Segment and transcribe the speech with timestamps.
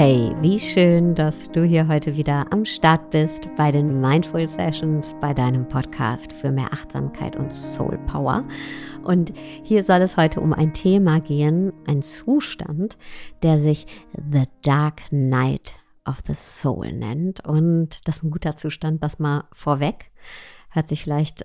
[0.00, 5.34] Wie schön, dass du hier heute wieder am Start bist bei den Mindful Sessions, bei
[5.34, 8.48] deinem Podcast für mehr Achtsamkeit und Soul Power.
[9.04, 12.96] Und hier soll es heute um ein Thema gehen, ein Zustand,
[13.42, 17.46] der sich The Dark Night of the Soul nennt.
[17.46, 20.10] Und das ist ein guter Zustand, das mal vorweg.
[20.70, 21.44] Hört sich vielleicht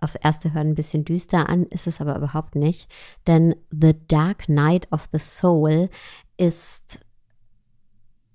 [0.00, 2.90] aufs erste Hören ein bisschen düster an, ist es aber überhaupt nicht.
[3.26, 5.90] Denn The Dark Night of the Soul
[6.38, 7.00] ist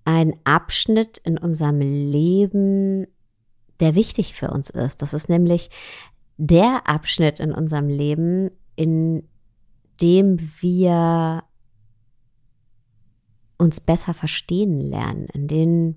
[0.05, 3.07] ein Abschnitt in unserem Leben,
[3.79, 5.01] der wichtig für uns ist.
[5.01, 5.69] Das ist nämlich
[6.37, 9.27] der Abschnitt in unserem Leben, in
[10.01, 11.43] dem wir
[13.57, 15.95] uns besser verstehen lernen, in dem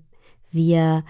[0.49, 1.03] wir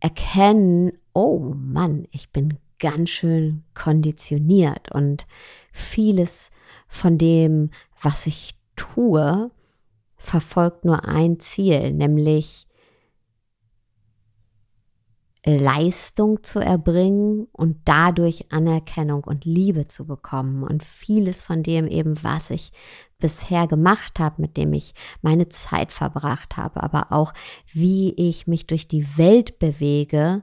[0.00, 5.26] erkennen, oh Mann, ich bin ganz schön konditioniert und
[5.72, 6.50] vieles
[6.88, 9.50] von dem, was ich tue,
[10.24, 12.66] verfolgt nur ein Ziel, nämlich
[15.46, 20.62] Leistung zu erbringen und dadurch Anerkennung und Liebe zu bekommen.
[20.62, 22.72] Und vieles von dem eben, was ich
[23.18, 27.34] bisher gemacht habe, mit dem ich meine Zeit verbracht habe, aber auch
[27.70, 30.42] wie ich mich durch die Welt bewege,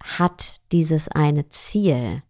[0.00, 2.22] hat dieses eine Ziel,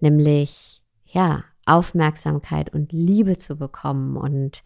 [0.00, 4.64] nämlich ja, Aufmerksamkeit und Liebe zu bekommen und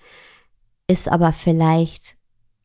[0.89, 2.17] ist aber vielleicht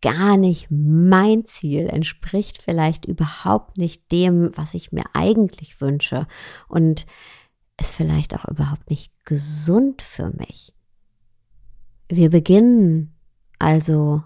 [0.02, 6.28] gar nicht mein Ziel, entspricht vielleicht überhaupt nicht dem, was ich mir eigentlich wünsche
[6.67, 7.05] und
[7.80, 10.73] ist vielleicht auch überhaupt nicht gesund für mich.
[12.09, 13.16] Wir beginnen
[13.59, 14.24] also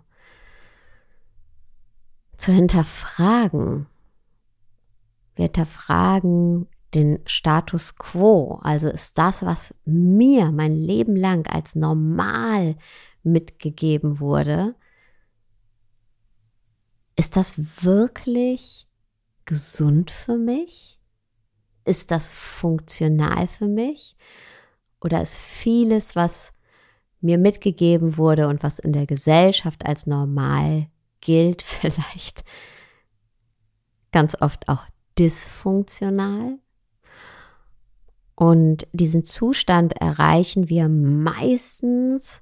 [2.38, 3.88] zu hinterfragen.
[5.36, 8.60] Wir hinterfragen den Status quo.
[8.64, 12.76] Also ist das, was mir mein Leben lang als normal
[13.24, 14.76] mitgegeben wurde,
[17.18, 18.88] ist das wirklich
[19.46, 21.00] gesund für mich?
[21.86, 24.16] Ist das funktional für mich?
[25.02, 26.52] Oder ist vieles, was
[27.22, 30.88] mir mitgegeben wurde und was in der Gesellschaft als normal
[31.22, 32.44] gilt, vielleicht
[34.12, 34.86] ganz oft auch
[35.18, 36.60] dysfunktional?
[38.36, 42.42] Und diesen Zustand erreichen wir meistens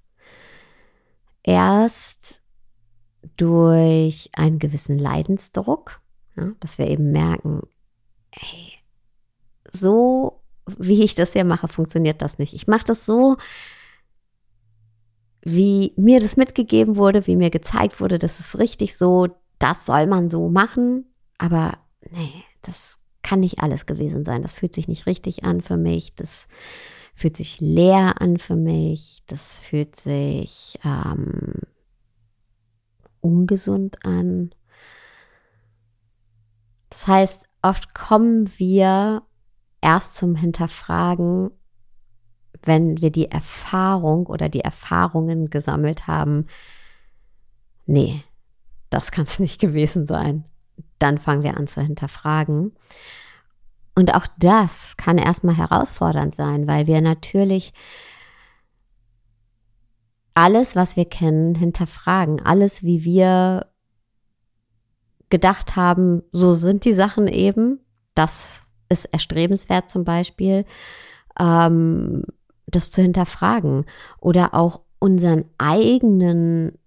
[1.43, 2.41] erst
[3.37, 6.01] durch einen gewissen Leidensdruck,
[6.35, 7.61] ja, dass wir eben merken,
[8.31, 8.73] hey,
[9.71, 12.53] so wie ich das hier mache, funktioniert das nicht.
[12.53, 13.37] Ich mache das so,
[15.41, 19.27] wie mir das mitgegeben wurde, wie mir gezeigt wurde, das ist richtig so,
[19.59, 21.77] das soll man so machen, aber
[22.09, 24.41] nee, das kann nicht alles gewesen sein.
[24.41, 26.13] Das fühlt sich nicht richtig an für mich.
[26.15, 26.47] Das
[27.13, 31.61] fühlt sich leer an für mich, das fühlt sich ähm,
[33.21, 34.53] ungesund an.
[36.89, 39.23] Das heißt, oft kommen wir
[39.81, 41.51] erst zum Hinterfragen,
[42.61, 46.47] wenn wir die Erfahrung oder die Erfahrungen gesammelt haben,
[47.85, 48.23] nee,
[48.89, 50.45] das kann es nicht gewesen sein.
[51.03, 52.71] Dann fangen wir an zu hinterfragen.
[53.93, 57.73] Und auch das kann erstmal herausfordernd sein, weil wir natürlich
[60.33, 62.41] alles, was wir kennen, hinterfragen.
[62.41, 63.67] Alles, wie wir
[65.29, 67.81] gedacht haben, so sind die Sachen eben.
[68.15, 70.63] Das ist erstrebenswert zum Beispiel,
[71.37, 72.23] ähm,
[72.67, 73.83] das zu hinterfragen.
[74.21, 76.77] Oder auch unseren eigenen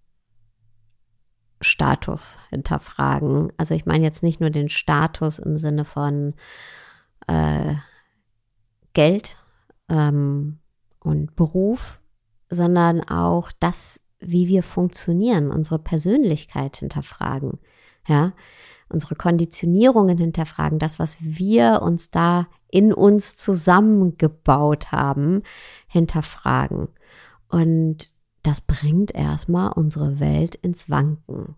[1.76, 3.52] Status hinterfragen.
[3.58, 6.32] Also ich meine jetzt nicht nur den Status im Sinne von,
[7.26, 7.74] äh,
[8.94, 9.36] Geld
[9.90, 10.56] ähm,
[11.00, 12.00] und Beruf,
[12.48, 17.58] sondern auch das, wie wir funktionieren, unsere Persönlichkeit hinterfragen,
[18.06, 18.32] ja,
[18.88, 25.42] unsere Konditionierungen hinterfragen, das, was wir uns da in uns zusammengebaut haben,
[25.88, 26.88] hinterfragen.
[27.48, 31.56] Und das bringt erstmal unsere Welt ins Wanken.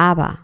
[0.00, 0.38] Aber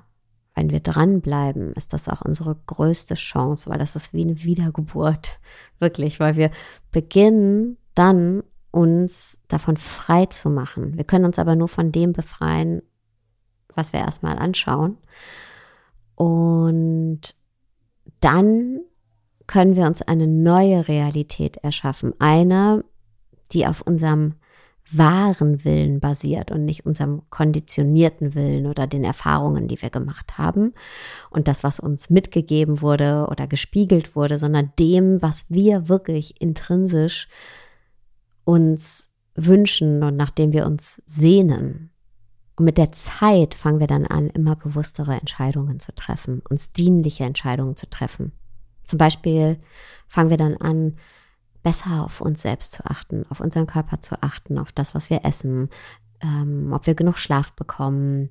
[0.55, 5.41] wenn wir dranbleiben, ist das auch unsere größte Chance, weil das ist wie eine Wiedergeburt.
[5.79, 6.51] Wirklich, weil wir
[6.93, 10.99] beginnen dann uns davon frei zu machen.
[10.99, 12.83] Wir können uns aber nur von dem befreien,
[13.75, 14.99] was wir erstmal anschauen.
[16.17, 17.35] Und
[18.21, 18.81] dann
[19.47, 22.13] können wir uns eine neue Realität erschaffen.
[22.19, 22.85] Eine,
[23.53, 24.35] die auf unserem
[24.91, 30.75] wahren Willen basiert und nicht unserem konditionierten Willen oder den Erfahrungen, die wir gemacht haben
[31.31, 37.29] und das, was uns mitgegeben wurde oder gespiegelt wurde, sondern dem, was wir wirklich intrinsisch
[38.45, 41.91] uns wünschen und nach dem wir uns sehnen.
[42.57, 47.25] Und mit der Zeit fangen wir dann an, immer bewusstere Entscheidungen zu treffen, uns dienliche
[47.25, 48.33] Entscheidungen zu treffen.
[48.85, 49.59] Zum Beispiel
[50.09, 50.97] fangen wir dann an,
[51.67, 55.25] besser auf uns selbst zu achten, auf unseren Körper zu achten, auf das, was wir
[55.25, 55.69] essen,
[56.21, 58.31] ähm, ob wir genug Schlaf bekommen,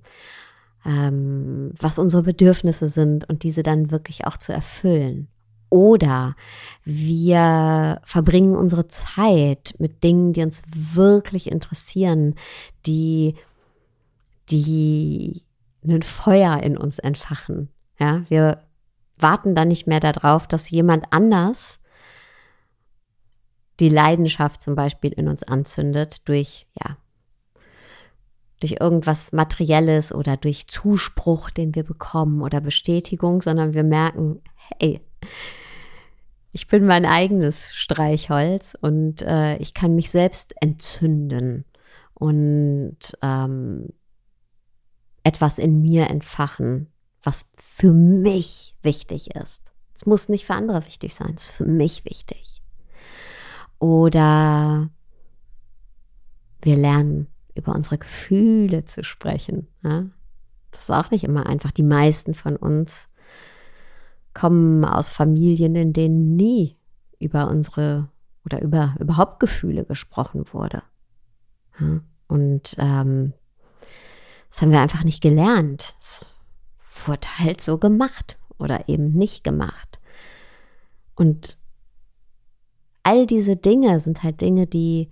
[0.85, 5.27] ähm, was unsere Bedürfnisse sind und diese dann wirklich auch zu erfüllen.
[5.69, 6.37] Oder
[6.85, 12.35] wir verbringen unsere Zeit mit Dingen, die uns wirklich interessieren,
[12.85, 13.35] die,
[14.49, 15.43] die
[15.85, 17.67] ein Feuer in uns entfachen.
[17.99, 18.59] Ja, wir
[19.19, 21.81] warten dann nicht mehr darauf, dass jemand anders
[23.80, 26.98] die Leidenschaft zum Beispiel in uns anzündet durch, ja,
[28.60, 34.42] durch irgendwas Materielles oder durch Zuspruch, den wir bekommen oder Bestätigung, sondern wir merken,
[34.80, 35.01] hey,
[36.51, 41.66] ich bin mein eigenes Streichholz und äh, ich kann mich selbst entzünden
[42.13, 43.89] und ähm,
[45.24, 46.88] etwas in mir entfachen,
[47.24, 49.74] was für mich wichtig ist.
[49.94, 52.54] Es muss nicht für andere wichtig sein, es ist für mich wichtig.
[53.80, 54.89] Oder
[56.62, 59.68] wir lernen über unsere Gefühle zu sprechen.
[59.83, 60.06] Ja?
[60.72, 61.72] Das ist auch nicht immer einfach.
[61.72, 63.10] Die meisten von uns
[64.33, 66.77] kommen aus Familien, in denen nie
[67.19, 68.10] über unsere
[68.44, 70.83] oder über überhaupt Gefühle gesprochen wurde.
[71.80, 72.01] Ja?
[72.27, 73.33] Und ähm,
[74.50, 75.95] das haben wir einfach nicht gelernt.
[76.00, 76.33] Es
[77.06, 80.00] wurde halt so gemacht oder eben nicht gemacht.
[81.16, 81.57] Und
[83.05, 85.09] all diese Dinge sind halt Dinge, die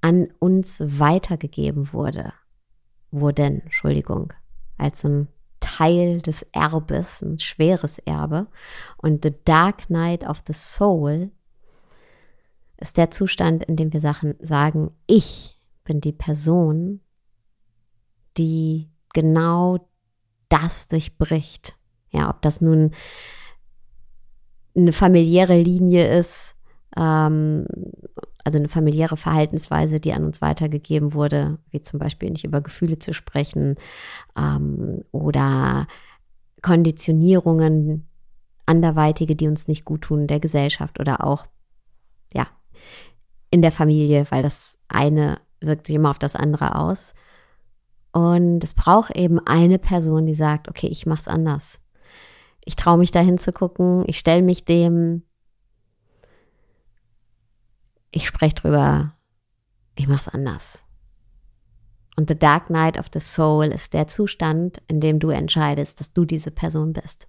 [0.00, 2.32] an uns weitergegeben wurde,
[3.10, 4.32] wurden, Entschuldigung,
[4.78, 5.28] als ein
[5.60, 8.46] Teil des Erbes, ein schweres Erbe.
[8.96, 11.30] Und The Dark Night of the Soul
[12.78, 17.00] ist der Zustand, in dem wir Sachen sagen, ich bin die Person,
[18.38, 19.86] die genau
[20.48, 21.76] das durchbricht.
[22.08, 22.94] Ja, ob das nun
[24.74, 26.55] eine familiäre Linie ist,
[26.96, 27.66] ähm,
[28.44, 32.98] also eine familiäre Verhaltensweise, die an uns weitergegeben wurde, wie zum Beispiel nicht über Gefühle
[32.98, 33.76] zu sprechen
[34.36, 35.86] ähm, oder
[36.62, 38.06] Konditionierungen,
[38.64, 41.46] anderweitige, die uns nicht gut tun, der Gesellschaft oder auch,
[42.34, 42.46] ja,
[43.50, 47.14] in der Familie, weil das eine wirkt sich immer auf das andere aus.
[48.12, 51.80] Und es braucht eben eine Person, die sagt, okay, ich mach's anders.
[52.64, 55.22] Ich traue mich dahin zu gucken, ich stelle mich dem,
[58.16, 59.12] ich spreche drüber,
[59.94, 60.82] ich mache es anders.
[62.16, 66.14] Und The Dark Night of the Soul ist der Zustand, in dem du entscheidest, dass
[66.14, 67.28] du diese Person bist.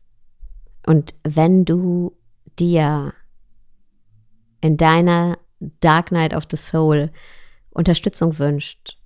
[0.85, 2.15] Und wenn du
[2.57, 3.13] dir
[4.61, 7.11] in deiner Dark Night of the Soul
[7.71, 8.97] Unterstützung wünscht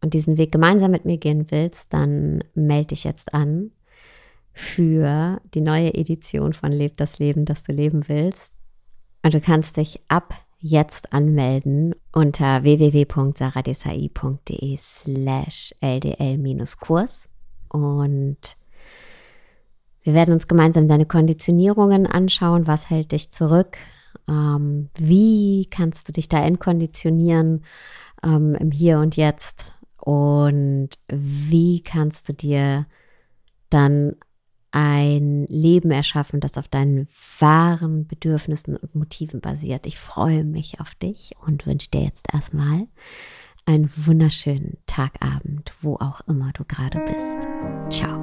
[0.00, 3.70] und diesen Weg gemeinsam mit mir gehen willst, dann melde dich jetzt an
[4.52, 8.56] für die neue Edition von Leb das Leben, das du leben willst.
[9.22, 17.28] Und du kannst dich ab jetzt anmelden unter www.saradesai.de slash ldl-kurs
[17.68, 18.56] und
[20.02, 22.66] wir werden uns gemeinsam deine Konditionierungen anschauen.
[22.66, 23.76] Was hält dich zurück?
[24.26, 27.64] Ähm, wie kannst du dich da entkonditionieren
[28.22, 29.66] ähm, im Hier und Jetzt?
[30.00, 32.86] Und wie kannst du dir
[33.68, 34.16] dann
[34.70, 37.08] ein Leben erschaffen, das auf deinen
[37.38, 39.86] wahren Bedürfnissen und Motiven basiert.
[39.86, 42.86] Ich freue mich auf dich und wünsche dir jetzt erstmal
[43.64, 47.38] einen wunderschönen Tagabend, wo auch immer du gerade bist.
[47.90, 48.18] Ciao.